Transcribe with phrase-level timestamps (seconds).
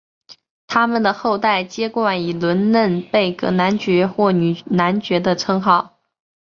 [0.65, 5.99] 他们的后代皆冠以伦嫩贝格男爵或女男爵的称号。